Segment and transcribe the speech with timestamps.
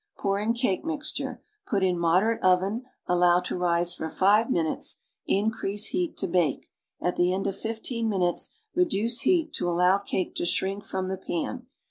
[0.17, 5.03] Pour in cake mixture; put in mod erate oven, allow to rise for five minutes,
[5.27, 10.33] increase heat to bake; at the end of fifteen minutes, reduce heat to allow cake
[10.33, 11.67] to shrink from the pan.